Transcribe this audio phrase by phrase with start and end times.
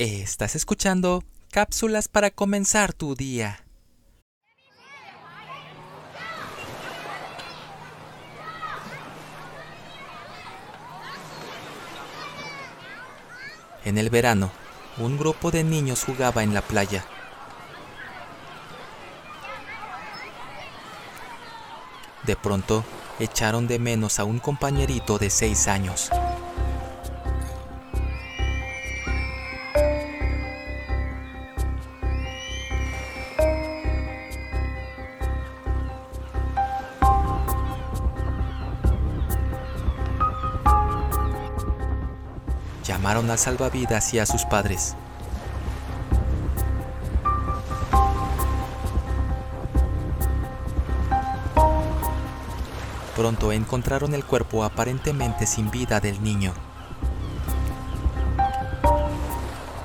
[0.00, 3.66] Estás escuchando cápsulas para comenzar tu día.
[13.84, 14.50] En el verano,
[14.96, 17.04] un grupo de niños jugaba en la playa.
[22.24, 22.86] De pronto,
[23.18, 26.10] echaron de menos a un compañerito de seis años.
[42.90, 44.96] Llamaron al salvavidas y a sus padres.
[53.14, 56.52] Pronto encontraron el cuerpo aparentemente sin vida del niño.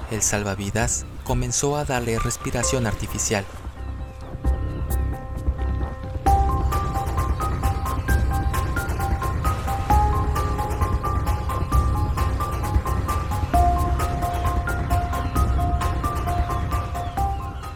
[0.10, 3.46] El salvavidas comenzó a darle respiración artificial.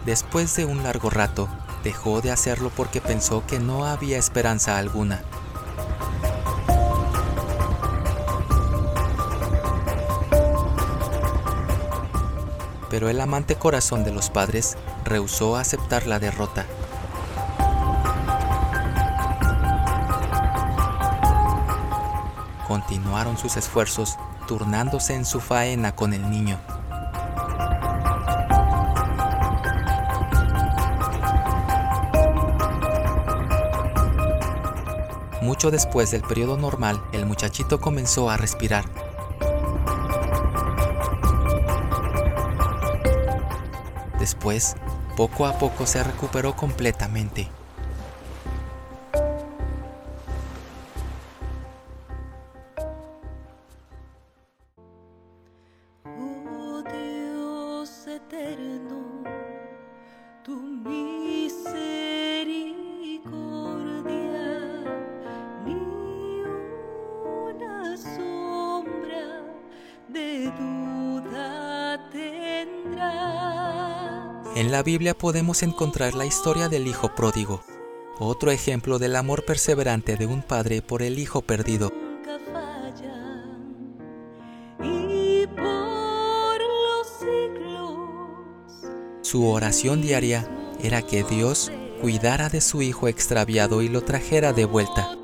[0.10, 1.48] Después de un largo rato,
[1.84, 5.22] dejó de hacerlo porque pensó que no había esperanza alguna.
[12.90, 16.66] pero el amante corazón de los padres rehusó aceptar la derrota.
[22.68, 26.60] Continuaron sus esfuerzos turnándose en su faena con el niño.
[35.50, 38.86] Mucho después del periodo normal, el muchachito comenzó a respirar.
[44.20, 44.76] Después,
[45.18, 47.50] poco a poco se recuperó completamente.
[74.56, 77.64] En la Biblia podemos encontrar la historia del Hijo pródigo,
[78.18, 81.94] otro ejemplo del amor perseverante de un padre por el hijo perdido.
[89.22, 90.50] Su oración diaria
[90.82, 91.72] era que Dios
[92.02, 95.16] cuidara de su hijo extraviado y lo trajera de vuelta.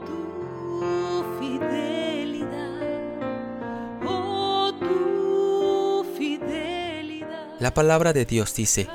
[4.05, 4.71] oh
[6.17, 7.59] fidelidad.
[7.59, 8.87] La palabra de Dios dice,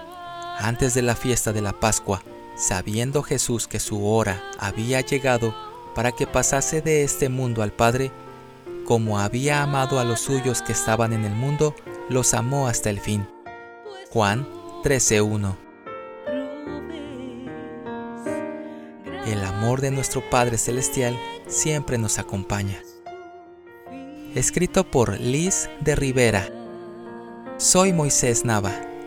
[0.60, 2.22] antes de la fiesta de la Pascua,
[2.54, 5.54] sabiendo Jesús que su hora había llegado
[5.94, 8.12] para que pasase de este mundo al Padre,
[8.84, 11.75] como había amado a los suyos que estaban en el mundo,
[12.09, 13.26] los amó hasta el fin.
[14.10, 14.47] Juan
[14.82, 15.56] 13:1
[19.27, 21.16] El amor de nuestro Padre Celestial
[21.47, 22.82] siempre nos acompaña.
[24.34, 26.48] Escrito por Liz de Rivera.
[27.59, 28.90] Soy Moisés Nava.